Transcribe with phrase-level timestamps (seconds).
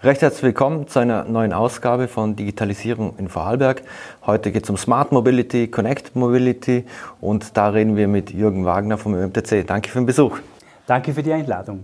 [0.00, 3.82] Recht herzlich willkommen zu einer neuen Ausgabe von Digitalisierung in Vorarlberg.
[4.24, 6.84] Heute geht es um Smart Mobility, Connect Mobility
[7.20, 9.66] und da reden wir mit Jürgen Wagner vom ÖMTC.
[9.66, 10.38] Danke für den Besuch.
[10.86, 11.82] Danke für die Einladung.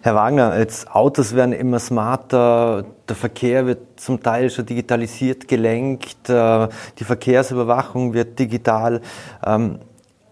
[0.00, 6.30] Herr Wagner, jetzt Autos werden immer smarter, der Verkehr wird zum Teil schon digitalisiert gelenkt,
[6.30, 9.02] äh, die Verkehrsüberwachung wird digital.
[9.44, 9.78] Ähm,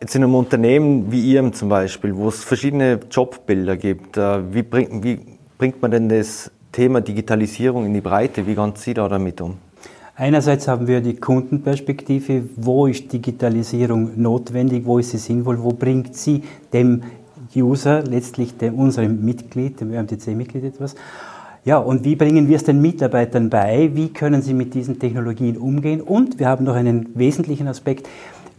[0.00, 4.62] jetzt in einem Unternehmen wie Ihrem zum Beispiel, wo es verschiedene Jobbilder gibt, äh, wie
[4.62, 5.20] bringt, wie
[5.58, 8.46] bringt man denn das Thema Digitalisierung in die Breite.
[8.46, 9.54] Wie gehen Sie da damit um?
[10.16, 16.14] Einerseits haben wir die Kundenperspektive, wo ist Digitalisierung notwendig, wo ist sie sinnvoll, wo bringt
[16.14, 17.02] sie dem
[17.56, 20.94] User, letztlich dem, unserem Mitglied, dem ÖMTC-Mitglied etwas.
[21.64, 23.90] Ja, und wie bringen wir es den Mitarbeitern bei?
[23.94, 26.00] Wie können sie mit diesen Technologien umgehen?
[26.00, 28.06] Und wir haben noch einen wesentlichen Aspekt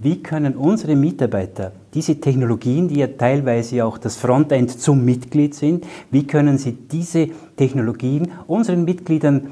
[0.02, 5.86] wie können unsere Mitarbeiter diese Technologien, die ja teilweise auch das Frontend zum Mitglied sind,
[6.10, 9.48] wie können sie diese Technologien unseren Mitgliedern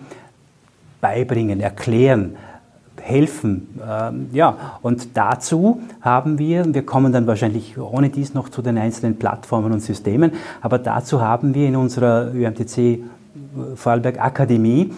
[1.02, 2.36] beibringen, erklären,
[3.02, 3.68] helfen.
[3.88, 8.78] Ähm, ja, und dazu haben wir, wir kommen dann wahrscheinlich ohne dies noch zu den
[8.78, 10.32] einzelnen Plattformen und Systemen,
[10.62, 13.00] aber dazu haben wir in unserer ÖMTC
[13.76, 14.92] Vorarlberg Akademie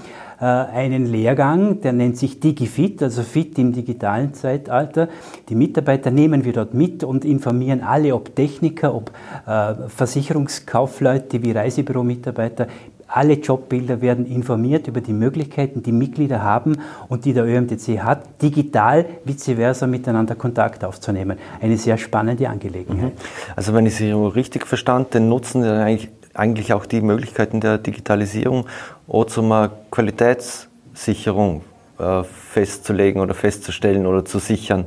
[0.45, 5.07] einen Lehrgang, der nennt sich DigiFit, also Fit im digitalen Zeitalter.
[5.49, 9.11] Die Mitarbeiter nehmen wir dort mit und informieren alle, ob Techniker, ob
[9.45, 12.67] äh, Versicherungskaufleute wie Reisebüromitarbeiter,
[13.13, 16.77] alle Jobbilder werden informiert über die Möglichkeiten, die Mitglieder haben
[17.09, 21.37] und die der ÖMTC hat, digital vice versa miteinander Kontakt aufzunehmen.
[21.59, 23.13] Eine sehr spannende Angelegenheit.
[23.13, 23.53] Mhm.
[23.55, 28.65] Also wenn ich Sie richtig verstanden, nutzen Sie eigentlich auch die Möglichkeiten der Digitalisierung
[29.11, 29.53] auch zum
[29.91, 31.61] Qualitätssicherung
[31.99, 34.85] äh, festzulegen oder festzustellen oder zu sichern.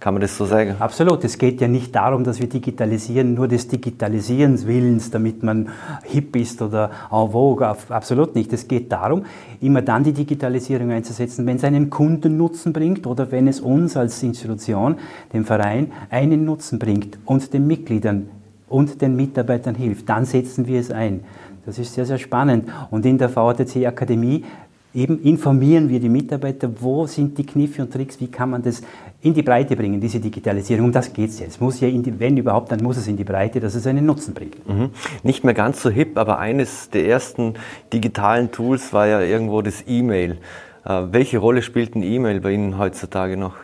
[0.00, 0.76] Kann man das so sagen?
[0.78, 1.24] Absolut.
[1.24, 5.70] Es geht ja nicht darum, dass wir digitalisieren, nur des Digitalisierens Willens, damit man
[6.04, 7.66] hip ist oder en vogue.
[7.88, 8.52] Absolut nicht.
[8.52, 9.24] Es geht darum,
[9.60, 14.22] immer dann die Digitalisierung einzusetzen, wenn es einen Kundennutzen bringt oder wenn es uns als
[14.22, 14.98] Institution,
[15.32, 18.30] dem Verein, einen Nutzen bringt und den Mitgliedern
[18.68, 20.08] und den Mitarbeitern hilft.
[20.08, 21.24] Dann setzen wir es ein.
[21.68, 22.70] Das ist sehr, sehr spannend.
[22.90, 24.42] Und in der VATC Akademie
[24.94, 28.80] eben informieren wir die Mitarbeiter, wo sind die Kniffe und Tricks, wie kann man das
[29.20, 30.86] in die Breite bringen, diese Digitalisierung.
[30.86, 31.60] Um das geht es jetzt.
[31.60, 34.32] Muss ja, die, wenn überhaupt, dann muss es in die Breite, dass es einen Nutzen
[34.32, 34.66] bringt.
[34.66, 34.88] Mhm.
[35.22, 37.52] Nicht mehr ganz so hip, aber eines der ersten
[37.92, 40.38] digitalen Tools war ja irgendwo das E-Mail.
[40.86, 43.56] Äh, welche Rolle spielt ein E-Mail bei Ihnen heutzutage noch?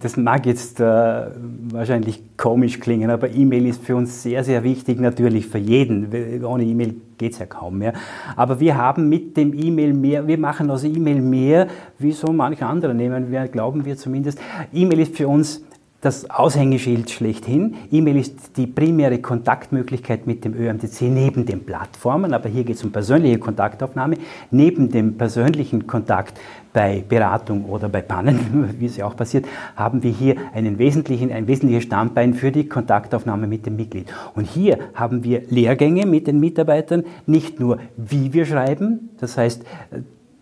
[0.00, 4.98] Das mag jetzt äh, wahrscheinlich komisch klingen, aber E-Mail ist für uns sehr, sehr wichtig,
[4.98, 6.42] natürlich für jeden.
[6.42, 7.92] Ohne E-Mail geht es ja kaum mehr.
[8.34, 11.66] Aber wir haben mit dem E-Mail mehr, wir machen aus E-Mail mehr,
[11.98, 14.40] wie so manche andere nehmen wir, glauben wir zumindest.
[14.72, 15.62] E-Mail ist für uns
[16.00, 17.74] das Aushängeschild schlechthin.
[17.92, 22.84] E-Mail ist die primäre Kontaktmöglichkeit mit dem ÖMTC neben den Plattformen, aber hier geht es
[22.84, 24.16] um persönliche Kontaktaufnahme.
[24.50, 26.40] Neben dem persönlichen Kontakt
[26.72, 29.44] bei Beratung oder bei Pannen, wie es ja auch passiert,
[29.76, 34.06] haben wir hier einen wesentlichen, ein wesentliches Standbein für die Kontaktaufnahme mit dem Mitglied.
[34.34, 39.64] Und hier haben wir Lehrgänge mit den Mitarbeitern, nicht nur wie wir schreiben, das heißt,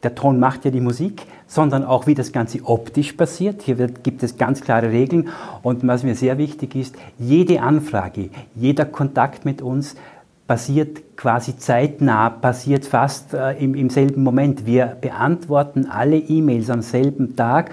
[0.02, 3.62] der Ton macht ja die Musik, sondern auch wie das Ganze optisch passiert.
[3.62, 5.28] Hier wird, gibt es ganz klare Regeln
[5.62, 9.96] und was mir sehr wichtig ist, jede Anfrage, jeder Kontakt mit uns
[10.46, 14.64] passiert quasi zeitnah, passiert fast äh, im, im selben Moment.
[14.64, 17.70] Wir beantworten alle E-Mails am selben Tag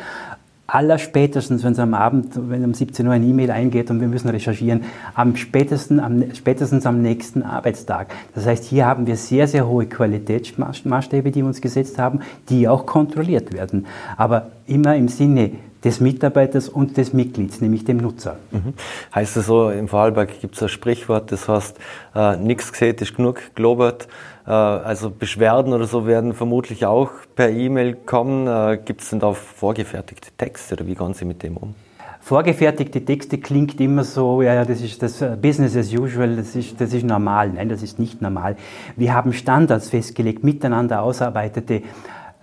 [0.68, 4.08] aller spätestens, wenn es am Abend, wenn um 17 Uhr eine E-Mail eingeht und wir
[4.08, 4.84] müssen recherchieren,
[5.14, 8.08] am spätesten, am, spätestens am nächsten Arbeitstag.
[8.34, 12.68] Das heißt, hier haben wir sehr, sehr hohe Qualitätsmaßstäbe, die wir uns gesetzt haben, die
[12.68, 13.86] auch kontrolliert werden.
[14.18, 15.52] Aber immer im Sinne
[15.86, 18.38] des Mitarbeiters und des Mitglieds, nämlich dem Nutzer.
[18.52, 18.74] Mhm.
[19.14, 21.78] Heißt es so, im Vorarlberg gibt es ein Sprichwort, das heißt,
[22.16, 24.08] äh, nichts gesehen ist genug gelobert.
[24.48, 28.48] Äh, also Beschwerden oder so werden vermutlich auch per E-Mail kommen.
[28.48, 31.76] Äh, gibt es denn da vorgefertigte Texte oder wie gehen Sie mit dem um?
[32.20, 36.56] Vorgefertigte Texte klingt immer so, ja, ja, das ist das äh, Business as usual, das
[36.56, 37.52] ist, das ist normal.
[37.52, 38.56] Nein, das ist nicht normal.
[38.96, 41.84] Wir haben Standards festgelegt, miteinander ausarbeitete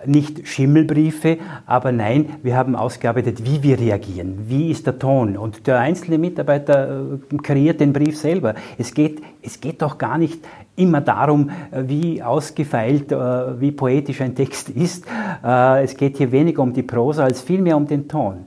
[0.07, 5.37] nicht Schimmelbriefe, aber nein, wir haben ausgearbeitet, wie wir reagieren, wie ist der Ton.
[5.37, 7.03] Und der einzelne Mitarbeiter
[7.33, 8.55] äh, kreiert den Brief selber.
[8.79, 10.45] Es geht, es geht doch gar nicht
[10.77, 15.07] immer darum, äh, wie ausgefeilt, äh, wie poetisch ein Text ist.
[15.43, 18.47] Es geht hier weniger um die Prosa als vielmehr um den Ton.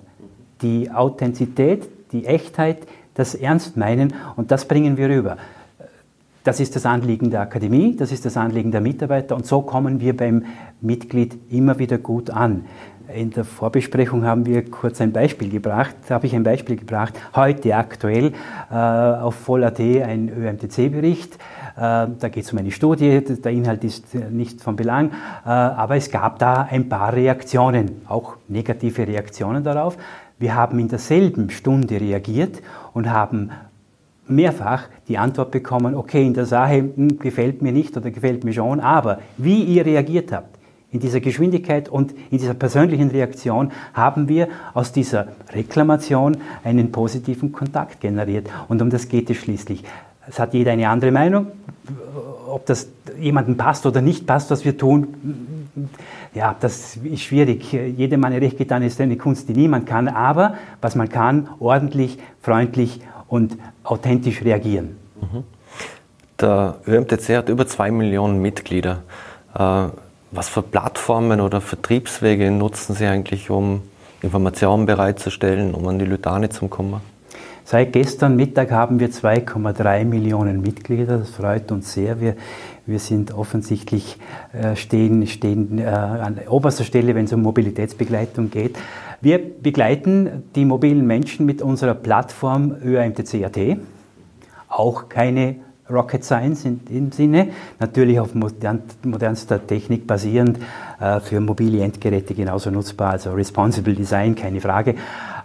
[0.62, 2.80] Die Authentizität, die Echtheit,
[3.14, 5.38] das Ernstmeinen und das bringen wir rüber.
[6.46, 10.00] Das ist das Anliegen der Akademie, das ist das Anliegen der Mitarbeiter und so kommen
[10.00, 10.46] wir beim
[10.80, 12.66] Mitglied immer wieder gut an.
[13.12, 17.76] In der Vorbesprechung haben wir kurz ein Beispiel gebracht, habe ich ein Beispiel gebracht, heute
[17.76, 18.32] aktuell
[18.70, 21.34] äh, auf Voll.at ein ÖMTC-Bericht.
[21.34, 21.40] Äh,
[21.78, 25.14] da geht es um eine Studie, der Inhalt ist nicht von Belang,
[25.46, 29.98] äh, aber es gab da ein paar Reaktionen, auch negative Reaktionen darauf.
[30.38, 32.62] Wir haben in derselben Stunde reagiert
[32.94, 33.50] und haben
[34.28, 38.54] mehrfach die Antwort bekommen, okay, in der Sache hm, gefällt mir nicht oder gefällt mir
[38.54, 40.56] schon, aber wie ihr reagiert habt,
[40.92, 47.52] in dieser Geschwindigkeit und in dieser persönlichen Reaktion haben wir aus dieser Reklamation einen positiven
[47.52, 48.48] Kontakt generiert.
[48.70, 49.84] Und um das geht es schließlich.
[50.28, 51.48] Es hat jeder eine andere Meinung.
[52.48, 52.88] Ob das
[53.20, 55.08] jemandem passt oder nicht passt, was wir tun,
[56.34, 57.74] ja, das ist schwierig.
[57.74, 60.08] Jedem eine recht getan ist eine Kunst, die niemand kann.
[60.08, 64.98] Aber was man kann, ordentlich, freundlich und authentisch reagieren.
[65.20, 65.44] Mhm.
[66.40, 69.04] Der ÖMTC hat über zwei Millionen Mitglieder.
[69.58, 69.88] Äh,
[70.32, 73.84] was für Plattformen oder Vertriebswege nutzen Sie eigentlich, um
[74.22, 77.00] Informationen bereitzustellen, um an die Lütane zu kommen?
[77.64, 81.18] Seit gestern Mittag haben wir 2,3 Millionen Mitglieder.
[81.18, 82.22] Das freut uns sehr.
[82.22, 82.36] Wir,
[82.86, 84.18] wir sind offensichtlich
[84.54, 88.78] äh, stehen, stehen äh, an oberster Stelle, wenn es um Mobilitätsbegleitung geht.
[89.26, 93.58] Wir begleiten die mobilen Menschen mit unserer Plattform ÖAMTC.at.
[94.68, 95.56] Auch keine
[95.90, 97.48] Rocket Science in dem Sinne,
[97.80, 100.60] natürlich auf modern, modernster Technik basierend,
[101.00, 104.94] äh, für mobile Endgeräte genauso nutzbar, also Responsible Design, keine Frage.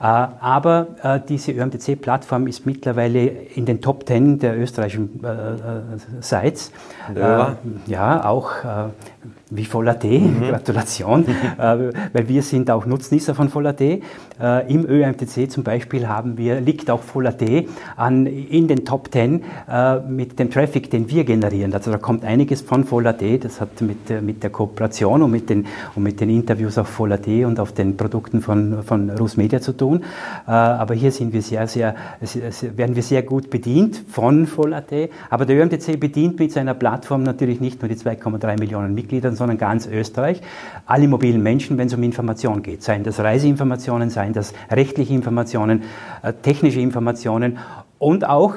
[0.00, 6.72] Äh, aber äh, diese ÖMTC-Plattform ist mittlerweile in den Top 10 der österreichischen äh, Sites.
[7.14, 8.50] Ja, ja auch
[9.50, 10.40] wie Voll.at, mhm.
[10.48, 11.26] Gratulation,
[11.58, 13.80] äh, weil wir sind auch Nutznießer von Voll.at.
[13.80, 14.00] Äh,
[14.68, 17.42] Im ÖMTC zum Beispiel haben wir, liegt auch Voll.at
[17.96, 21.74] an, in den Top 10 äh, mit dem Traffic, den wir generieren.
[21.74, 25.66] Also da kommt einiges von Voll.at, das hat mit, mit der Kooperation und mit, den,
[25.94, 29.72] und mit den Interviews auf Voll.at und auf den Produkten von, von Rus Media zu
[29.72, 29.89] tun.
[29.96, 31.94] Äh, aber hier sind wir sehr, sehr,
[32.76, 34.92] werden wir sehr gut bedient von Voll.at.
[35.28, 39.58] Aber der ÖMTC bedient mit seiner Plattform natürlich nicht nur die 2,3 Millionen Mitglieder, sondern
[39.58, 40.40] ganz Österreich,
[40.86, 45.82] alle mobilen Menschen, wenn es um Information geht, seien das Reiseinformationen, seien das rechtliche Informationen,
[46.22, 47.58] äh, technische Informationen
[47.98, 48.54] und auch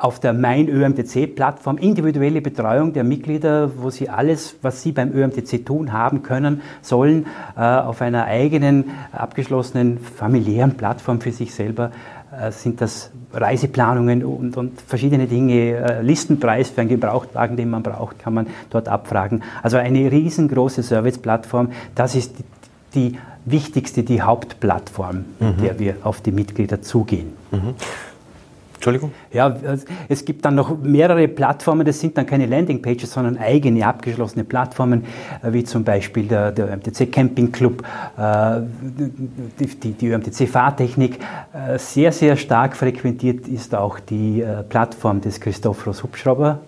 [0.00, 5.64] auf der Mein ÖMTC-Plattform individuelle Betreuung der Mitglieder, wo sie alles, was sie beim ÖMTC
[5.64, 7.26] tun haben können, sollen,
[7.56, 11.90] äh, auf einer eigenen, abgeschlossenen, familiären Plattform für sich selber
[12.32, 15.76] äh, sind das Reiseplanungen und, und verschiedene Dinge.
[15.76, 19.42] Äh, Listenpreis für einen Gebrauchtwagen, den man braucht, kann man dort abfragen.
[19.62, 21.72] Also eine riesengroße Serviceplattform.
[21.94, 25.62] Das ist die, die wichtigste, die Hauptplattform, mit mhm.
[25.62, 27.32] der wir auf die Mitglieder zugehen.
[27.50, 27.74] Mhm.
[28.80, 29.12] Entschuldigung?
[29.30, 29.54] Ja,
[30.08, 35.04] es gibt dann noch mehrere Plattformen, das sind dann keine Landingpages, sondern eigene abgeschlossene Plattformen,
[35.42, 37.82] äh, wie zum Beispiel der, der ÖMTC Camping Club,
[38.16, 38.60] äh,
[39.60, 41.18] die, die ÖMTC Fahrtechnik.
[41.52, 46.60] Äh, sehr, sehr stark frequentiert ist auch die Plattform des Christophorus Hubschrauber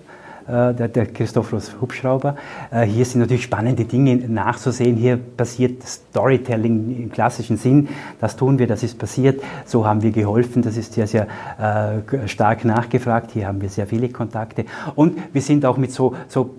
[0.47, 2.37] der, der Christophorus Hubschrauber.
[2.71, 4.97] Äh, hier sind natürlich spannende Dinge nachzusehen.
[4.97, 7.89] Hier passiert Storytelling im klassischen Sinn.
[8.21, 9.43] Das tun wir, das ist passiert.
[9.65, 10.63] So haben wir geholfen.
[10.63, 11.27] Das ist sehr, sehr
[11.59, 13.33] äh, stark nachgefragt.
[13.33, 14.65] Hier haben wir sehr viele Kontakte.
[14.95, 16.55] Und wir sind auch mit so, so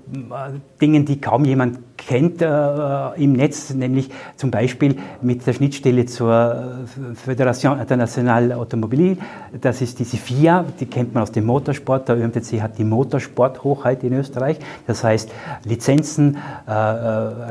[0.82, 6.86] Dingen, die kaum jemand kennt äh, im Netz, nämlich zum Beispiel mit der Schnittstelle zur
[7.16, 9.18] Föderation Internationale Automobil.
[9.62, 12.08] Das ist diese FIA, die kennt man aus dem Motorsport.
[12.10, 14.58] Der ÖMTC hat die Motorsport-Hochheit in Österreich.
[14.88, 15.32] Das heißt,
[15.66, 16.74] Lizenzen, äh, äh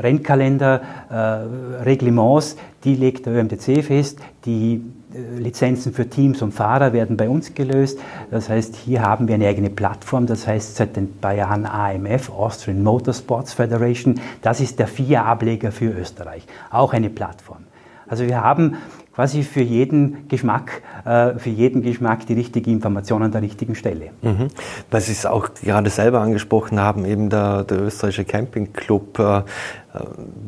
[0.01, 4.19] Rennkalender, äh, Reglements, die legt der ÖMTC fest.
[4.45, 5.02] Die äh,
[5.37, 7.99] Lizenzen für Teams und Fahrer werden bei uns gelöst.
[8.31, 12.83] Das heißt, hier haben wir eine eigene Plattform, das heißt seit paar Jahren AMF, Austrian
[12.83, 14.19] Motorsports Federation.
[14.41, 16.45] Das ist der FIA-Ableger für Österreich.
[16.71, 17.63] Auch eine Plattform.
[18.07, 18.77] Also wir haben
[19.13, 24.09] quasi für jeden Geschmack, äh, für jeden Geschmack die richtige Information an der richtigen Stelle.
[24.21, 24.47] Mhm.
[24.89, 29.45] Weil Sie auch gerade selber angesprochen haben, eben der, der österreichische Campingclub.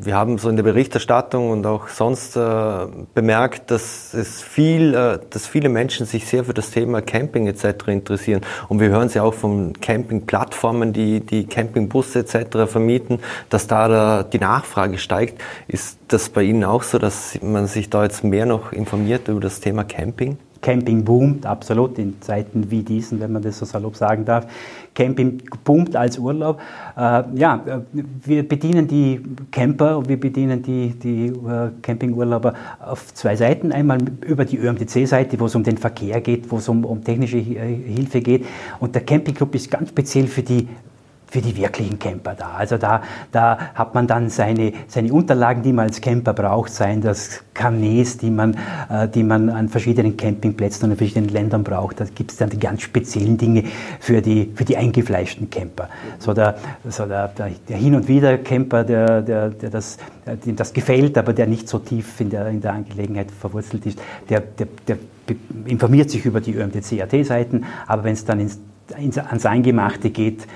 [0.02, 5.20] Wir haben so in der Berichterstattung und auch sonst äh, bemerkt, dass es viel, äh,
[5.30, 7.88] dass viele Menschen sich sehr für das Thema Camping etc.
[7.88, 8.42] interessieren.
[8.70, 12.66] Und wir hören sie auch von Campingplattformen, die die Campingbusse etc.
[12.66, 15.40] vermieten, dass da die Nachfrage steigt.
[15.68, 19.42] Ist das bei Ihnen auch so, dass man sich da jetzt mehr noch informiert über
[19.42, 20.38] das Thema Camping?
[20.66, 24.48] Camping boomt absolut in Zeiten wie diesen, wenn man das so salopp sagen darf.
[24.96, 26.60] Camping boomt als Urlaub.
[26.98, 33.36] Äh, ja, wir bedienen die Camper und wir bedienen die, die uh, Campingurlauber auf zwei
[33.36, 33.72] Seiten.
[33.72, 37.38] Einmal über die ÖMTC-Seite, wo es um den Verkehr geht, wo es um, um technische
[37.38, 38.44] Hilfe geht.
[38.80, 40.68] Und der Campingclub ist ganz speziell für die
[41.36, 42.52] für die wirklichen Camper da.
[42.54, 43.02] Also da,
[43.34, 48.18] da hat man dann seine, seine Unterlagen, die man als Camper braucht, seien das Carnets,
[48.18, 48.56] die man,
[48.90, 52.00] äh, die man an verschiedenen Campingplätzen und in verschiedenen Ländern braucht.
[52.00, 53.66] Da gibt es dann die ganz speziellen Dinge
[54.00, 55.90] für die, für die eingefleischten Camper.
[56.20, 56.56] So der,
[56.88, 59.98] so der, der, der Hin- und Wieder-Camper, der, der, der das,
[60.46, 64.00] dem das gefällt, aber der nicht so tief in der, in der Angelegenheit verwurzelt ist,
[64.30, 64.98] der, der, der
[65.66, 68.58] informiert sich über die ÖMTC-AT-Seiten, aber wenn es dann ins,
[68.98, 70.48] ins, ans Eingemachte geht,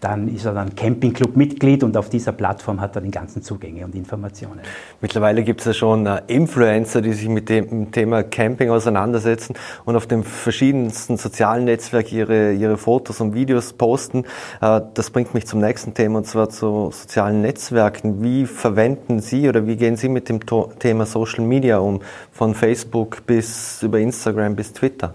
[0.00, 3.94] dann ist er dann Campingclub-Mitglied und auf dieser Plattform hat er die ganzen Zugänge und
[3.94, 4.60] Informationen.
[5.00, 9.54] Mittlerweile gibt es ja schon äh, Influencer, die sich mit dem Thema Camping auseinandersetzen
[9.84, 14.24] und auf den verschiedensten sozialen Netzwerken ihre, ihre Fotos und Videos posten.
[14.60, 18.22] Äh, das bringt mich zum nächsten Thema und zwar zu sozialen Netzwerken.
[18.22, 20.40] Wie verwenden Sie oder wie gehen Sie mit dem
[20.78, 22.00] Thema Social Media um?
[22.32, 25.14] Von Facebook bis über Instagram bis Twitter?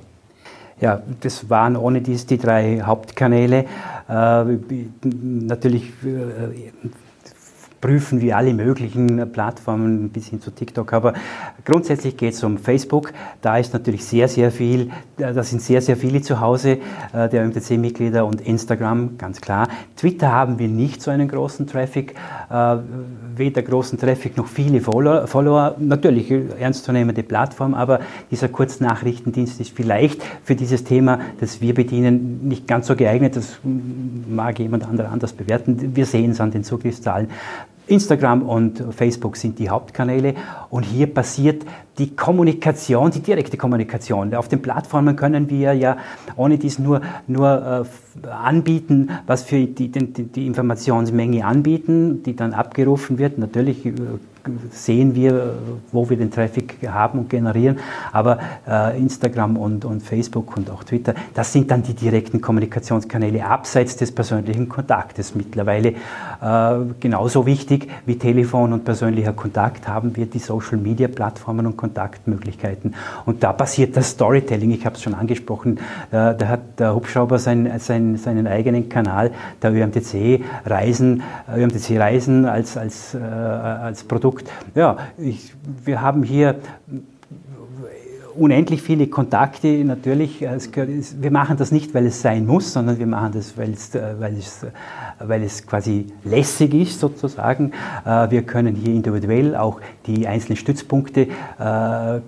[0.81, 3.65] Ja, das waren ohne dies die drei Hauptkanäle.
[4.09, 4.45] Äh,
[5.03, 6.71] natürlich äh,
[7.85, 10.91] prüfen wir alle möglichen Plattformen bis hin zu TikTok.
[10.91, 11.13] Aber
[11.63, 13.13] grundsätzlich geht es um Facebook.
[13.43, 16.79] Da ist natürlich sehr, sehr viel, da sind sehr, sehr viele zu Hause
[17.13, 19.67] äh, der MTC-Mitglieder und Instagram, ganz klar.
[19.95, 22.15] Twitter haben wir nicht so einen großen Traffic,
[22.49, 22.77] äh,
[23.35, 25.27] weder großen Traffic noch viele Follower.
[25.27, 25.75] Follower.
[25.77, 27.99] Natürlich ernstzunehmende Plattform, aber
[28.31, 33.35] dieser Kurznachrichtendienst ist vielleicht für dieses Thema, das wir bedienen, nicht ganz so geeignet.
[33.35, 35.95] Das mag jemand anderer anders bewerten.
[35.95, 37.27] Wir sehen es an den Zugriffszahlen.
[37.87, 40.35] Instagram und Facebook sind die Hauptkanäle
[40.69, 41.65] und hier passiert
[41.97, 44.33] die Kommunikation, die direkte Kommunikation.
[44.33, 45.97] Auf den Plattformen können wir ja
[46.35, 47.85] ohne dies nur, nur
[48.23, 53.37] äh, anbieten, was für die, die, die Informationsmenge anbieten, die dann abgerufen wird.
[53.37, 53.93] Natürlich äh,
[54.71, 55.55] sehen wir,
[55.91, 57.79] wo wir den Traffic haben und generieren.
[58.11, 63.45] Aber äh, Instagram und, und Facebook und auch Twitter, das sind dann die direkten Kommunikationskanäle
[63.45, 65.35] abseits des persönlichen Kontaktes.
[65.35, 72.95] Mittlerweile äh, genauso wichtig wie Telefon und persönlicher Kontakt haben wir die Social-Media-Plattformen und Kontaktmöglichkeiten.
[73.25, 74.71] Und da passiert das Storytelling.
[74.71, 75.77] Ich habe es schon angesprochen.
[76.11, 81.23] Äh, da hat der Hubschrauber sein, sein, seinen eigenen Kanal, der ÖMTC Reisen,
[81.55, 84.51] ÖMTC Reisen als, als, äh, als Produkt Produkt.
[84.75, 86.55] Ja, ich, wir haben hier
[88.35, 89.67] unendlich viele Kontakte.
[89.85, 93.93] Natürlich, wir machen das nicht, weil es sein muss, sondern wir machen das, weil es,
[93.93, 94.65] weil es,
[95.19, 97.71] weil es quasi lässig ist sozusagen.
[98.05, 101.27] Äh, wir können hier individuell auch die einzelnen Stützpunkte äh,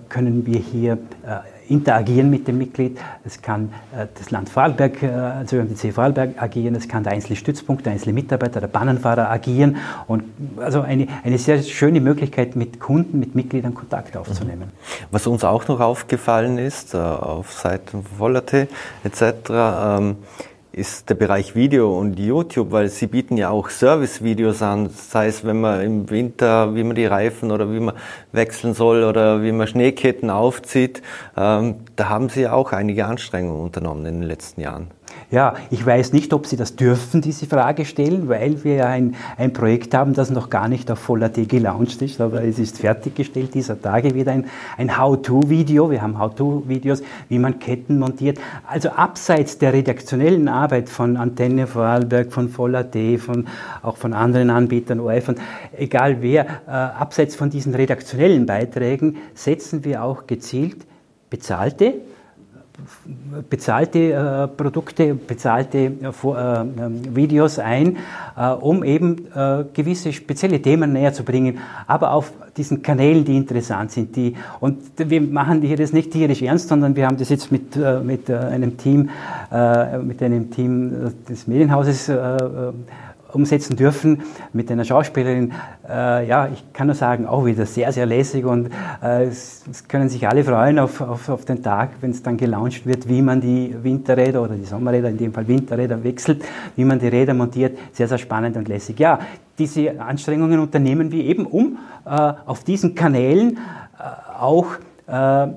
[0.08, 0.94] können wir hier
[1.26, 2.98] äh, interagieren mit dem Mitglied.
[3.24, 7.36] Es kann äh, das Land Vorarlberg, äh, also ÖMTC Vorarlberg agieren, es kann der einzelne
[7.36, 9.76] Stützpunkt, der einzelne Mitarbeiter, der Bahnenfahrer agieren.
[10.06, 10.24] Und
[10.56, 14.60] also eine, eine sehr schöne Möglichkeit, mit Kunden, mit Mitgliedern Kontakt aufzunehmen.
[14.60, 15.06] Mhm.
[15.10, 18.68] Was uns auch noch aufgefallen ist, äh, auf Seiten Vollerte
[19.04, 20.16] etc., ähm,
[20.72, 25.44] ist der Bereich Video und YouTube, weil sie bieten ja auch Service-Videos an, sei es,
[25.44, 27.94] wenn man im Winter, wie man die Reifen oder wie man
[28.32, 31.02] wechseln soll oder wie man Schneeketten aufzieht.
[31.36, 34.97] Ähm, da haben sie ja auch einige Anstrengungen unternommen in den letzten Jahren.
[35.30, 39.14] Ja, ich weiß nicht, ob Sie das dürfen, diese Frage stellen, weil wir ja ein,
[39.36, 42.78] ein Projekt haben, das noch gar nicht auf Voller T gelauncht ist, aber es ist
[42.78, 44.46] fertiggestellt dieser Tage wieder ein,
[44.78, 45.90] ein How-To-Video.
[45.90, 48.38] Wir haben How-To-Videos, wie man Ketten montiert.
[48.66, 53.48] Also abseits der redaktionellen Arbeit von Antenne Vorarlberg, von Voller T, von,
[53.82, 55.40] auch von anderen Anbietern, ORF und
[55.76, 60.86] egal wer, äh, abseits von diesen redaktionellen Beiträgen setzen wir auch gezielt
[61.28, 61.96] bezahlte
[63.48, 66.12] bezahlte äh, Produkte, bezahlte äh, äh,
[67.14, 67.96] Videos ein,
[68.36, 73.36] äh, um eben äh, gewisse spezielle Themen näher zu bringen, aber auf diesen Kanälen, die
[73.36, 74.16] interessant sind.
[74.16, 77.76] Die, und wir machen hier das nicht tierisch ernst, sondern wir haben das jetzt mit,
[77.76, 79.10] äh, mit einem Team,
[80.02, 82.10] mit einem Team des Medienhauses
[83.32, 85.52] umsetzen dürfen mit einer Schauspielerin.
[85.88, 88.70] Äh, ja, ich kann nur sagen, auch wieder sehr, sehr lässig und
[89.02, 92.36] äh, es, es, können sich alle freuen auf, auf, auf den Tag, wenn es dann
[92.36, 96.44] gelauncht wird, wie man die Winterräder oder die Sommerräder, in dem Fall Winterräder wechselt,
[96.76, 97.78] wie man die Räder montiert.
[97.92, 98.98] Sehr, sehr spannend und lässig.
[98.98, 99.18] Ja,
[99.58, 103.58] diese Anstrengungen unternehmen wir eben, um äh, auf diesen Kanälen
[103.98, 104.66] äh, auch
[105.08, 105.48] äh,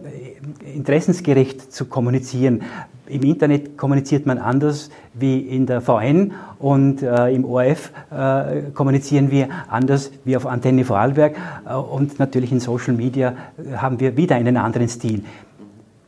[0.75, 2.63] interessensgerecht zu kommunizieren.
[3.12, 9.32] Im Internet kommuniziert man anders wie in der VN und äh, im ORF äh, kommunizieren
[9.32, 11.36] wir anders wie auf Antenne Vorarlberg
[11.68, 15.24] äh, und natürlich in Social Media äh, haben wir wieder einen anderen Stil.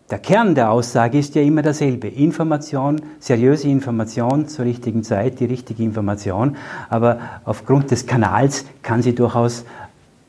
[0.10, 2.08] Der Kern der Aussage ist ja immer derselbe.
[2.08, 6.56] Information, seriöse Information zur richtigen Zeit, die richtige Information,
[6.90, 9.66] aber aufgrund des Kanals kann sie durchaus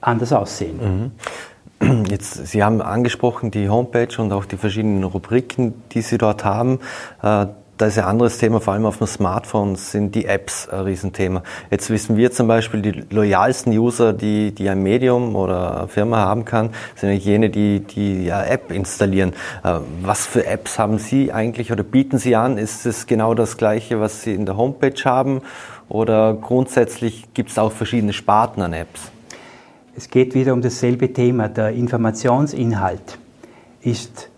[0.01, 0.77] anders aussehen.
[0.77, 1.11] Mhm.
[2.09, 6.81] Jetzt, Sie haben angesprochen die Homepage und auch die verschiedenen Rubriken, die Sie dort haben.
[7.23, 10.83] Äh, da ist ein anderes Thema, vor allem auf dem Smartphone sind die Apps ein
[10.83, 11.43] Riesenthema.
[11.73, 16.19] Jetzt wissen wir zum Beispiel, die loyalsten User, die, die ein Medium oder eine Firma
[16.19, 19.33] haben kann, sind jene, die die ja, App installieren.
[19.65, 22.59] Äh, was für Apps haben Sie eigentlich oder bieten Sie an?
[22.59, 25.43] Ist es genau das Gleiche, was Sie in der Homepage haben?
[25.89, 29.11] Oder grundsätzlich gibt es auch verschiedene Sparten an Apps?
[29.97, 31.49] Es geht wieder um dasselbe Thema.
[31.49, 33.19] Der Informationsinhalt
[33.83, 34.29] ist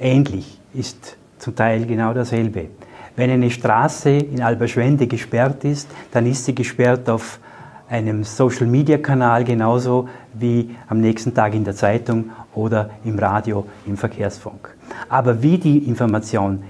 [0.00, 2.66] ähnlich, ist zum Teil genau dasselbe.
[3.14, 7.38] Wenn eine Straße in Alberschwende gesperrt ist, dann ist sie gesperrt auf
[7.88, 14.74] einem Social-Media-Kanal genauso wie am nächsten Tag in der Zeitung oder im Radio, im Verkehrsfunk.
[15.08, 16.64] Aber wie die Information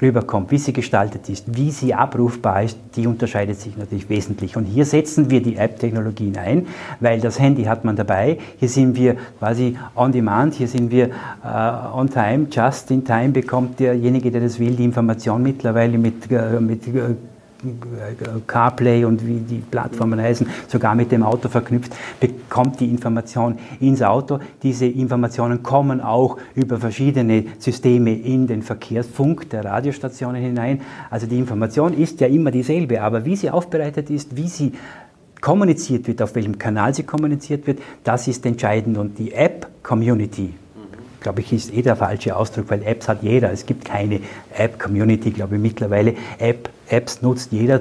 [0.00, 4.56] rüberkommt, wie sie gestaltet ist, wie sie abrufbar ist, die unterscheidet sich natürlich wesentlich.
[4.56, 6.66] Und hier setzen wir die App-Technologien ein,
[7.00, 8.38] weil das Handy hat man dabei.
[8.58, 11.10] Hier sind wir quasi on demand, hier sind wir
[11.44, 16.30] uh, on time, just in time bekommt derjenige, der das will, die Information mittlerweile mit,
[16.30, 17.14] uh, mit uh,
[18.46, 24.02] CarPlay und wie die Plattformen heißen, sogar mit dem Auto verknüpft, bekommt die Information ins
[24.02, 24.38] Auto.
[24.62, 30.80] Diese Informationen kommen auch über verschiedene Systeme in den Verkehrsfunk der Radiostationen hinein.
[31.10, 34.72] Also die Information ist ja immer dieselbe, aber wie sie aufbereitet ist, wie sie
[35.40, 38.96] kommuniziert wird, auf welchem Kanal sie kommuniziert wird, das ist entscheidend.
[38.96, 40.54] Und die App-Community,
[41.24, 43.50] glaube ich, ist eh der falsche Ausdruck, weil Apps hat jeder.
[43.50, 44.20] Es gibt keine
[44.56, 46.14] App-Community, glaube ich, mittlerweile.
[46.38, 47.80] App, Apps nutzt jeder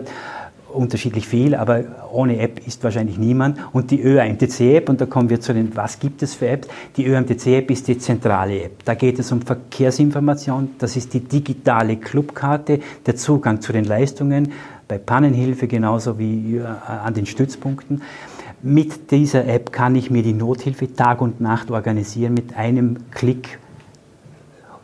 [0.74, 3.60] unterschiedlich viel, aber ohne App ist wahrscheinlich niemand.
[3.74, 6.68] Und die ÖAMTC-App, und da kommen wir zu den, was gibt es für Apps?
[6.98, 8.84] Die ÖAMTC-App ist die zentrale App.
[8.86, 14.54] Da geht es um Verkehrsinformation, das ist die digitale Clubkarte, der Zugang zu den Leistungen,
[14.88, 18.02] bei Pannenhilfe genauso wie äh, an den Stützpunkten.
[18.66, 22.34] Mit dieser App kann ich mir die Nothilfe Tag und Nacht organisieren.
[22.34, 23.60] Mit einem Klick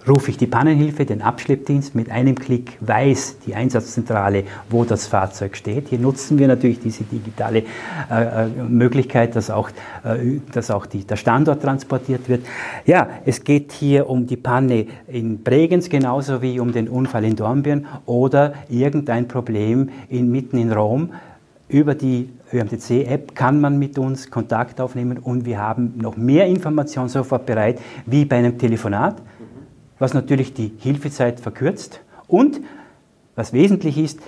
[0.06, 1.96] rufe ich die Pannenhilfe, den Abschleppdienst.
[1.96, 5.88] Mit einem Klick weiß die Einsatzzentrale, wo das Fahrzeug steht.
[5.88, 7.64] Hier nutzen wir natürlich diese digitale
[8.12, 9.70] äh, äh Möglichkeit, dass auch,
[10.04, 12.46] äh, dass auch die, der Standort transportiert wird.
[12.86, 17.38] Ja, es geht hier um die Panne in Bregenz genauso wie um den Unfall in
[17.38, 21.12] Dornbirn oder irgendein Problem in, mitten in Rom
[21.70, 27.10] über die ÖMTC-App kann man mit uns Kontakt aufnehmen und wir haben noch mehr Informationen
[27.10, 29.22] sofort bereit, wie bei einem Telefonat,
[30.00, 32.62] was natürlich die Hilfezeit verkürzt und
[33.36, 34.20] was wesentlich ist,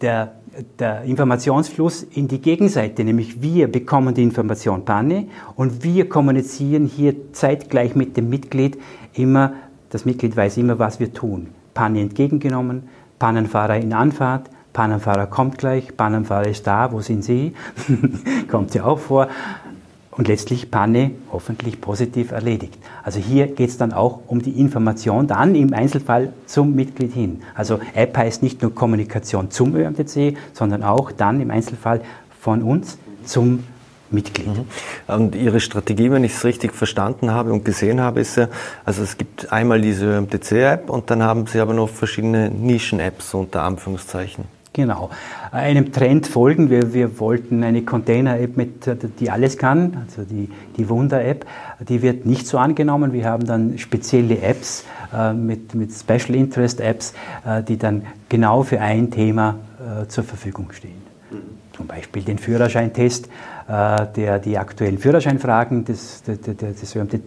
[0.00, 0.32] der,
[0.78, 7.32] der, Informationsfluss in die Gegenseite, nämlich wir bekommen die Information Panne und wir kommunizieren hier
[7.32, 8.78] zeitgleich mit dem Mitglied
[9.14, 9.54] immer,
[9.90, 11.48] das Mitglied weiß immer, was wir tun.
[11.74, 12.84] Panne entgegengenommen,
[13.18, 17.54] Pannenfahrer in Anfahrt, Pannenfahrer kommt gleich, Pannenfahrer ist da, wo sind Sie?
[18.50, 19.28] kommt ja auch vor.
[20.12, 22.78] Und letztlich Panne hoffentlich positiv erledigt.
[23.02, 27.42] Also hier geht es dann auch um die Information dann im Einzelfall zum Mitglied hin.
[27.54, 32.02] Also App heißt nicht nur Kommunikation zum ÖMTC, sondern auch dann im Einzelfall
[32.40, 33.64] von uns zum
[34.10, 34.48] Mitglied.
[34.48, 34.66] Mhm.
[35.06, 38.48] Und Ihre Strategie, wenn ich es richtig verstanden habe und gesehen habe, ist ja,
[38.84, 43.62] also es gibt einmal diese ÖMTC-App und dann haben Sie aber noch verschiedene Nischen-Apps unter
[43.62, 44.59] Anführungszeichen.
[44.80, 45.10] Genau.
[45.52, 46.70] Einem Trend folgen.
[46.70, 48.90] Wir, wir wollten eine Container-App, mit,
[49.20, 51.44] die alles kann, also die, die Wunder-App.
[51.86, 53.12] Die wird nicht so angenommen.
[53.12, 57.12] Wir haben dann spezielle Apps äh, mit, mit Special Interest Apps,
[57.44, 61.02] äh, die dann genau für ein Thema äh, zur Verfügung stehen.
[61.30, 61.36] Mhm.
[61.76, 63.28] Zum Beispiel den Führerscheintest
[63.70, 66.56] der die aktuellen Führerscheinfragen des, des, des,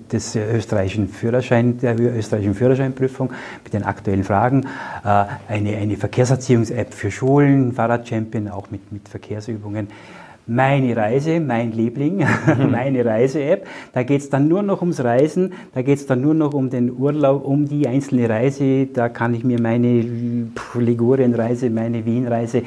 [0.09, 3.31] des, österreichischen Führerschein, der österreichischen Führerscheinprüfung
[3.63, 4.65] mit den aktuellen Fragen,
[5.05, 9.87] äh, eine, eine Verkehrserziehungs-App für Schulen, Fahrradchampion, auch mit, mit Verkehrsübungen.
[10.45, 12.25] Meine Reise, mein Liebling,
[12.69, 13.65] meine Reise-App.
[13.93, 16.69] Da geht es dann nur noch ums Reisen, da geht es dann nur noch um
[16.69, 18.87] den Urlaub, um die einzelne Reise.
[18.87, 20.03] Da kann ich mir meine
[20.73, 22.63] Ligurien-Reise, meine Wien-Reise äh,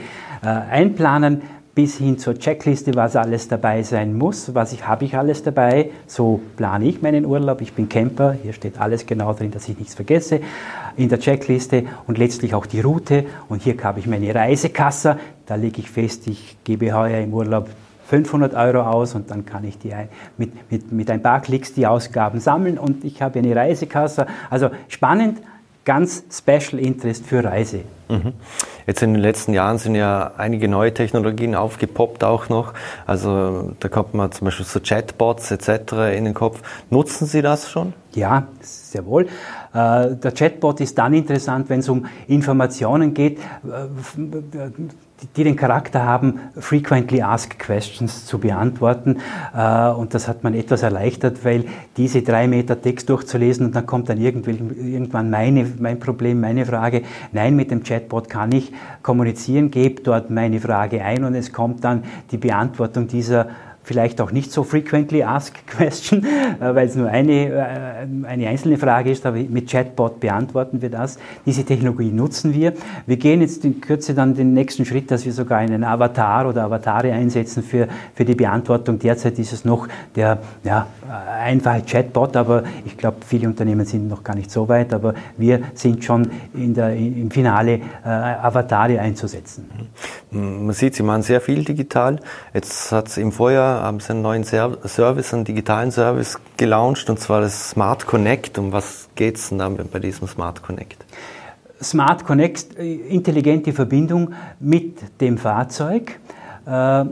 [0.47, 1.43] einplanen
[1.77, 5.91] bis hin zur Checkliste, was alles dabei sein muss, was ich habe ich alles dabei.
[6.07, 7.61] So plane ich meinen Urlaub.
[7.61, 10.41] Ich bin Camper, hier steht alles genau drin, dass ich nichts vergesse
[10.97, 13.27] in der Checkliste und letztlich auch die Route.
[13.51, 15.19] Und hier habe ich meine Reisekasse.
[15.45, 17.69] Da lege ich fest, ich gebe heuer im Urlaub
[18.07, 19.93] 500 Euro aus und dann kann ich die
[20.39, 24.27] mit, mit, mit ein paar Klicks die Ausgaben sammeln und ich habe eine Reisekasse.
[24.49, 25.43] Also spannend,
[25.87, 27.81] ganz Special Interest für Reise.
[28.09, 28.35] Mhm.
[28.87, 32.75] Jetzt in den letzten Jahren sind ja einige neue Technologien aufgepoppt auch noch.
[33.07, 35.93] Also da kommt man zum Beispiel so Chatbots etc.
[36.15, 36.61] in den Kopf.
[36.91, 37.95] Nutzen Sie das schon?
[38.13, 39.27] Ja, sehr wohl.
[39.73, 43.87] Äh, der Chatbot ist dann interessant, wenn es um Informationen geht, äh,
[45.37, 49.19] die den Charakter haben, frequently asked questions zu beantworten.
[49.57, 51.65] Äh, und das hat man etwas erleichtert, weil
[51.97, 57.03] diese drei Meter Text durchzulesen und dann kommt dann irgendwann meine, mein Problem, meine Frage.
[57.33, 61.85] Nein, mit dem Chatbot kann ich kommunizieren, gebe dort meine Frage ein und es kommt
[61.85, 63.49] dann die Beantwortung dieser
[63.87, 68.79] vielleicht auch nicht so frequently asked question, äh, weil es nur eine, äh, eine einzelne
[68.79, 71.19] Frage ist, aber mit Chatbot beantworten wir das.
[71.47, 72.73] Diese Technologie nutzen wir.
[73.07, 76.65] Wir gehen jetzt in Kürze dann den nächsten Schritt, dass wir sogar einen Avatar oder
[76.65, 78.99] Avatare einsetzen für, für die Beantwortung.
[78.99, 80.89] Derzeit ist es noch der ja,
[81.41, 85.61] einfache Chatbot, aber ich glaube, viele Unternehmen sind noch gar nicht so weit, aber wir
[85.75, 89.71] sind schon in der, im Finale, äh, Avatare einzusetzen.
[90.33, 92.19] Man sieht, Sie machen sehr viel digital.
[92.53, 97.19] Jetzt hat es im Vorjahr haben sie einen neuen Service, einen digitalen Service gelauncht, und
[97.19, 98.59] zwar das Smart Connect.
[98.59, 101.05] Um was geht es denn dann bei diesem Smart Connect?
[101.83, 106.19] Smart Connect, äh, intelligente Verbindung mit dem Fahrzeug.
[106.67, 107.05] Äh,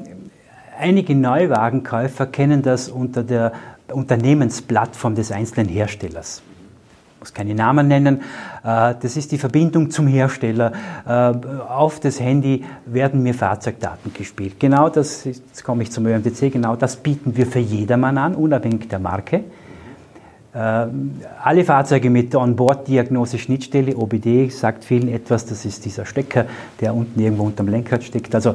[0.78, 3.52] einige Neuwagenkäufer kennen das unter der
[3.92, 6.42] Unternehmensplattform des einzelnen Herstellers
[7.24, 8.20] muss keine Namen nennen,
[8.62, 10.72] äh, das ist die Verbindung zum Hersteller.
[11.06, 14.60] Äh, auf das Handy werden mir Fahrzeugdaten gespielt.
[14.60, 18.90] Genau das, jetzt komme ich zum ÖMTC, genau das bieten wir für jedermann an, unabhängig
[18.90, 19.36] der Marke.
[20.52, 20.58] Äh,
[21.42, 26.44] alle Fahrzeuge mit Onboard-Diagnose-Schnittstelle, OBD, sagt vielen etwas, das ist dieser Stecker,
[26.82, 28.34] der unten irgendwo unterm Lenkrad steckt.
[28.34, 28.54] Also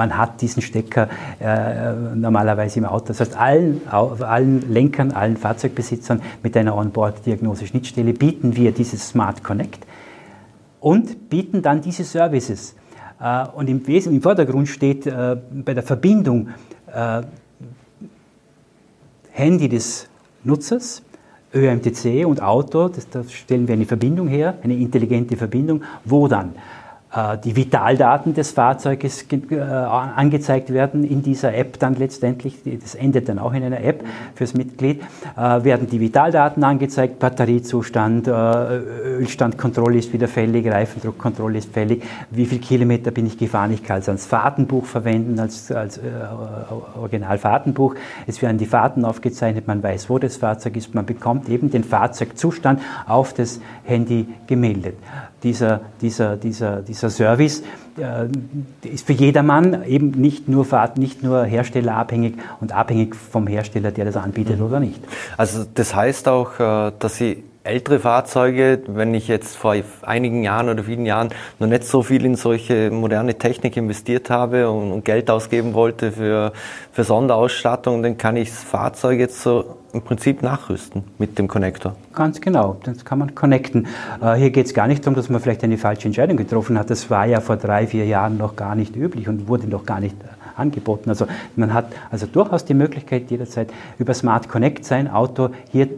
[0.00, 1.08] man hat diesen Stecker
[1.40, 3.08] äh, normalerweise im Auto.
[3.08, 9.86] Das heißt, allen, allen Lenkern, allen Fahrzeugbesitzern mit einer Onboard-Diagnose-Schnittstelle bieten wir dieses Smart Connect
[10.80, 12.74] und bieten dann diese Services.
[13.20, 16.48] Äh, und im, Wesen, im Vordergrund steht äh, bei der Verbindung
[16.86, 17.20] äh,
[19.32, 20.08] Handy des
[20.44, 21.02] Nutzers,
[21.54, 26.54] ÖMTC und Auto, das, da stellen wir eine Verbindung her, eine intelligente Verbindung, wo dann
[27.44, 33.40] die Vitaldaten des Fahrzeuges äh, angezeigt werden in dieser App dann letztendlich, das endet dann
[33.40, 34.04] auch in einer App
[34.36, 35.02] fürs Mitglied,
[35.36, 42.60] äh, werden die Vitaldaten angezeigt, Batteriezustand, Ölstandkontrolle ist wieder fällig, Reifendruckkontrolle ist fällig, wie viele
[42.60, 46.02] Kilometer bin ich gefahren, ich kann es als Fahrtenbuch verwenden, als, als äh,
[46.96, 47.96] Originalfahrtenbuch,
[48.28, 51.82] es werden die Fahrten aufgezeichnet, man weiß, wo das Fahrzeug ist, man bekommt eben den
[51.82, 54.94] Fahrzeugzustand auf das Handy gemeldet.
[55.42, 57.62] Dieser, dieser, dieser, dieser Service
[57.98, 58.26] äh,
[58.86, 64.16] ist für jedermann eben nicht nur, nicht nur herstellerabhängig und abhängig vom Hersteller, der das
[64.16, 64.66] anbietet mhm.
[64.66, 65.00] oder nicht.
[65.36, 70.68] Also das heißt auch, äh, dass Sie ältere Fahrzeuge, wenn ich jetzt vor einigen Jahren
[70.68, 75.04] oder vielen Jahren noch nicht so viel in solche moderne Technik investiert habe und, und
[75.04, 76.52] Geld ausgeben wollte für,
[76.92, 81.96] für Sonderausstattung, dann kann ich das Fahrzeug jetzt so im Prinzip nachrüsten mit dem Connector.
[82.14, 83.86] Ganz genau, das kann man connecten.
[84.20, 86.90] Äh, hier geht es gar nicht darum, dass man vielleicht eine falsche Entscheidung getroffen hat.
[86.90, 90.00] Das war ja vor drei, vier Jahren noch gar nicht üblich und wurde noch gar
[90.00, 90.16] nicht
[90.60, 91.10] angeboten.
[91.10, 95.88] Also man hat also durchaus die Möglichkeit, jederzeit über Smart Connect sein Auto hier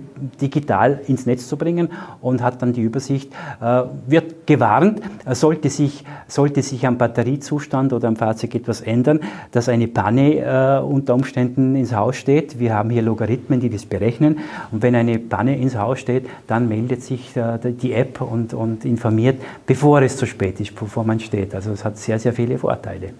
[0.40, 1.88] digital ins Netz zu bringen
[2.20, 8.08] und hat dann die Übersicht, äh, wird gewarnt, sollte sich, sollte sich am Batteriezustand oder
[8.08, 9.20] am Fahrzeug etwas ändern,
[9.50, 12.58] dass eine Panne äh, unter Umständen ins Haus steht.
[12.58, 14.38] Wir haben hier Logarithmen, die das berechnen
[14.70, 18.84] und wenn eine Panne ins Haus steht, dann meldet sich äh, die App und, und
[18.84, 21.54] informiert, bevor es zu spät ist, bevor man steht.
[21.54, 23.10] Also es hat sehr, sehr viele Vorteile.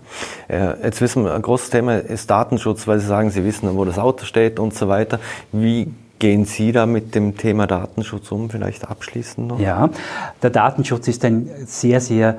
[0.49, 3.99] Jetzt wissen wir, ein großes Thema ist Datenschutz, weil Sie sagen, Sie wissen, wo das
[3.99, 5.19] Auto steht und so weiter.
[5.53, 8.49] Wie gehen Sie da mit dem Thema Datenschutz um?
[8.49, 9.59] Vielleicht abschließend noch?
[9.59, 9.91] Ja,
[10.43, 12.39] der Datenschutz ist ein sehr, sehr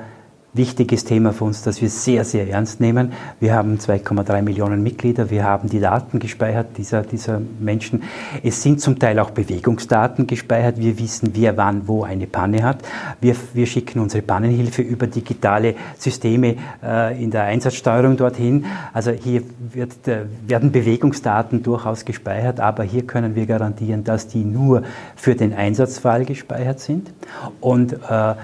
[0.54, 3.12] wichtiges Thema für uns, das wir sehr, sehr ernst nehmen.
[3.40, 8.04] Wir haben 2,3 Millionen Mitglieder, wir haben die Daten gespeichert dieser, dieser Menschen.
[8.42, 10.78] Es sind zum Teil auch Bewegungsdaten gespeichert.
[10.78, 12.78] Wir wissen, wer wann wo eine Panne hat.
[13.20, 18.64] Wir, wir schicken unsere Pannenhilfe über digitale Systeme äh, in der Einsatzsteuerung dorthin.
[18.92, 24.44] Also hier wird, äh, werden Bewegungsdaten durchaus gespeichert, aber hier können wir garantieren, dass die
[24.44, 24.84] nur
[25.16, 27.10] für den Einsatzfall gespeichert sind.
[27.60, 28.34] Und äh,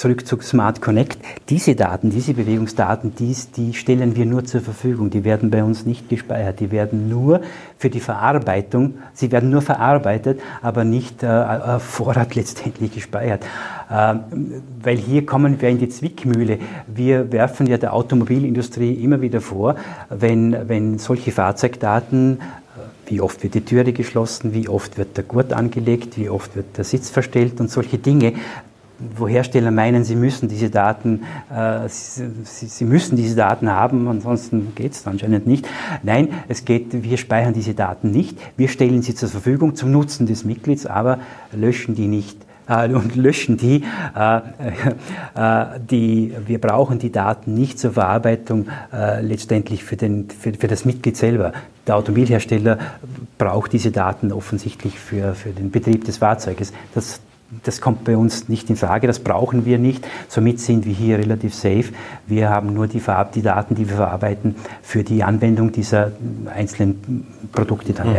[0.00, 1.18] zurück zu Smart Connect.
[1.50, 5.10] Diese Daten, diese Bewegungsdaten, dies, die stellen wir nur zur Verfügung.
[5.10, 6.60] Die werden bei uns nicht gespeichert.
[6.60, 7.42] Die werden nur
[7.76, 13.44] für die Verarbeitung, sie werden nur verarbeitet, aber nicht äh, auf Vorrat letztendlich gespeichert.
[13.90, 14.14] Äh,
[14.82, 16.58] weil hier kommen wir in die Zwickmühle.
[16.86, 19.76] Wir werfen ja der Automobilindustrie immer wieder vor,
[20.08, 25.24] wenn, wenn solche Fahrzeugdaten äh, wie oft wird die Türe geschlossen, wie oft wird der
[25.24, 28.32] Gurt angelegt, wie oft wird der Sitz verstellt und solche Dinge
[29.16, 31.22] wo Hersteller meinen, sie müssen diese Daten,
[31.54, 35.68] äh, sie, sie, müssen diese Daten haben, ansonsten geht es anscheinend nicht.
[36.02, 40.26] Nein, es geht, wir speichern diese Daten nicht, wir stellen sie zur Verfügung zum Nutzen
[40.26, 41.18] des Mitglieds, aber
[41.52, 42.36] löschen die nicht
[42.70, 43.84] äh, und löschen die,
[44.16, 44.36] äh,
[45.34, 46.34] äh, die.
[46.46, 51.16] Wir brauchen die Daten nicht zur Verarbeitung äh, letztendlich für, den, für, für das Mitglied
[51.16, 51.52] selber.
[51.86, 52.78] Der Automobilhersteller
[53.38, 56.72] braucht diese Daten offensichtlich für, für den Betrieb des Fahrzeuges.
[56.94, 57.20] Das,
[57.64, 60.06] das kommt bei uns nicht in Frage, das brauchen wir nicht.
[60.28, 61.86] Somit sind wir hier relativ safe.
[62.26, 63.02] Wir haben nur die,
[63.34, 66.12] die Daten, die wir verarbeiten, für die Anwendung dieser
[66.54, 68.12] einzelnen Produkte der mhm.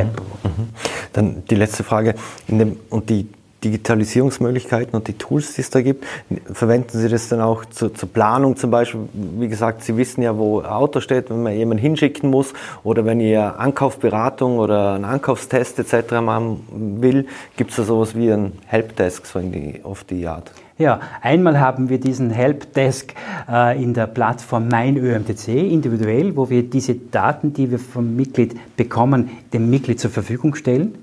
[0.44, 0.70] Mhm.
[1.14, 2.16] Dann die letzte Frage.
[2.48, 3.28] Dem, und die
[3.64, 6.06] Digitalisierungsmöglichkeiten und die Tools, die es da gibt,
[6.52, 9.02] verwenden Sie das dann auch zu, zur Planung zum Beispiel?
[9.14, 13.06] Wie gesagt, Sie wissen ja, wo ein Auto steht, wenn man jemanden hinschicken muss oder
[13.06, 16.14] wenn ihr Ankaufberatung oder einen Ankaufstest etc.
[16.22, 20.52] machen will, gibt es da sowas wie ein Helpdesk so in die, auf die Art?
[20.82, 23.14] Ja, einmal haben wir diesen Helpdesk
[23.48, 28.56] äh, in der Plattform Mein ÖMTC individuell, wo wir diese Daten, die wir vom Mitglied
[28.78, 30.96] bekommen, dem Mitglied zur Verfügung stellen.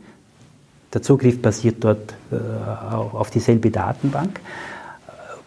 [0.92, 4.40] Der Zugriff basiert dort äh, auf dieselbe Datenbank.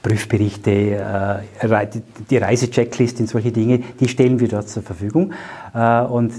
[0.01, 1.87] Prüfberichte, äh,
[2.29, 5.33] die Reisecheckliste und solche Dinge, die stellen wir dort zur Verfügung.
[5.73, 6.33] Äh, und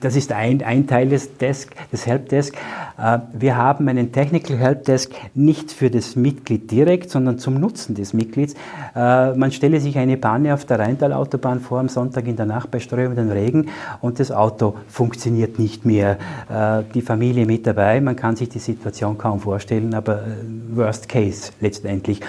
[0.00, 2.54] das ist ein, ein Teil des, Desk, des Helpdesk.
[2.98, 8.12] Äh, wir haben einen Technical Helpdesk nicht für das Mitglied direkt, sondern zum Nutzen des
[8.12, 8.54] Mitglieds.
[8.94, 12.70] Äh, man stelle sich eine Panne auf der Rheintalautobahn vor am Sonntag in der Nacht
[12.70, 13.68] bei strömendem Regen
[14.00, 16.18] und das Auto funktioniert nicht mehr.
[16.48, 20.22] Äh, die Familie mit dabei, man kann sich die Situation kaum vorstellen, aber
[20.70, 22.20] Worst Case letztendlich.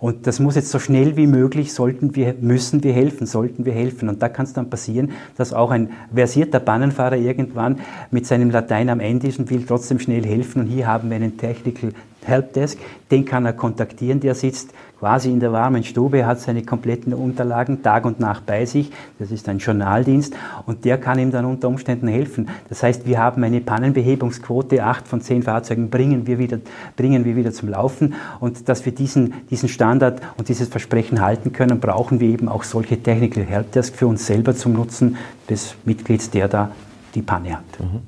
[0.00, 3.72] Und das muss jetzt so schnell wie möglich, sollten wir, müssen wir helfen, sollten wir
[3.72, 4.08] helfen.
[4.08, 8.88] Und da kann es dann passieren, dass auch ein versierter Bahnenfahrer irgendwann mit seinem Latein
[8.88, 10.62] am Ende ist und will trotzdem schnell helfen.
[10.62, 11.92] Und hier haben wir einen Technical
[12.24, 12.78] Helpdesk,
[13.10, 17.82] den kann er kontaktieren, der sitzt quasi in der warmen Stube, hat seine kompletten Unterlagen
[17.82, 18.90] Tag und Nacht bei sich.
[19.18, 20.34] Das ist ein Journaldienst
[20.66, 22.48] und der kann ihm dann unter Umständen helfen.
[22.68, 26.58] Das heißt, wir haben eine Pannenbehebungsquote, acht von zehn Fahrzeugen bringen wir wieder,
[26.96, 31.52] bringen wir wieder zum Laufen und dass wir diesen, diesen Standard und dieses Versprechen halten
[31.52, 35.16] können, brauchen wir eben auch solche Technical Helpdesk für uns selber zum Nutzen
[35.48, 36.72] des Mitglieds, der da
[37.14, 37.80] die Panne hat.
[37.80, 38.00] Mhm.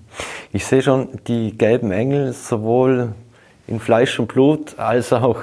[0.53, 3.15] Ich sehe schon die gelben Engel sowohl
[3.71, 5.39] in Fleisch und Blut als auch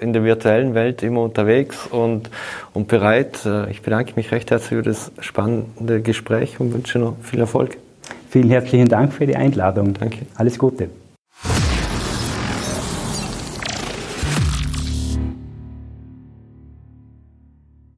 [0.00, 2.30] in der virtuellen Welt immer unterwegs und,
[2.72, 3.44] und bereit.
[3.44, 7.76] Äh, ich bedanke mich recht herzlich für das spannende Gespräch und wünsche noch viel Erfolg.
[8.30, 9.94] Vielen herzlichen Dank für die Einladung.
[9.94, 10.20] Danke.
[10.36, 10.88] Alles Gute.